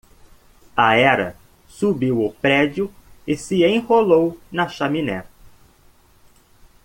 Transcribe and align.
A 0.83 0.97
hera 0.97 1.27
subiu 1.73 2.23
o 2.27 2.33
prédio 2.43 2.85
e 3.31 3.37
se 3.37 3.63
enrolou 3.77 4.25
na 4.51 4.67
chaminé. 4.67 5.19